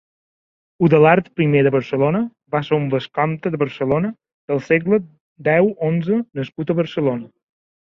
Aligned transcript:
Udalard 0.87 1.27
primer 1.39 1.61
de 1.67 1.73
Barcelona 1.75 2.23
va 2.57 2.63
ser 2.71 2.77
un 2.79 2.89
vescomte 2.95 3.53
de 3.57 3.63
Barcelona 3.67 4.13
del 4.19 4.67
segle 4.73 5.03
deu-onze 5.53 6.23
nascut 6.43 6.73
a 6.79 6.83
Barcelona. 6.87 7.37